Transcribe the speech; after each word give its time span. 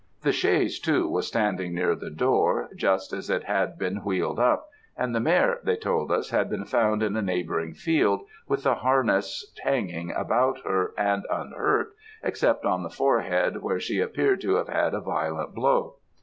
The 0.23 0.31
chaise, 0.31 0.79
too, 0.79 1.07
was 1.07 1.27
standing 1.27 1.75
near 1.75 1.93
the 1.93 2.09
door, 2.09 2.69
just 2.75 3.13
as 3.13 3.29
it 3.29 3.43
had 3.43 3.77
been 3.77 3.97
wheeled 3.97 4.39
up, 4.39 4.67
and 4.97 5.13
the 5.13 5.19
mare, 5.19 5.59
they 5.63 5.75
told 5.75 6.11
us, 6.11 6.31
had 6.31 6.49
been 6.49 6.65
found 6.65 7.03
in 7.03 7.15
a 7.15 7.21
neighbouring 7.21 7.75
field, 7.75 8.21
with 8.47 8.63
the 8.63 8.73
harness 8.73 9.53
hanging 9.63 10.09
about 10.11 10.61
her, 10.61 10.95
and 10.97 11.27
unhurt, 11.29 11.93
except 12.23 12.65
on 12.65 12.81
the 12.81 12.89
forehead, 12.89 13.61
where 13.61 13.79
she 13.79 13.99
appeared 13.99 14.41
to 14.41 14.55
have 14.55 14.69
had 14.69 14.95
a 14.95 15.01
violent 15.01 15.53
blow. 15.53 15.97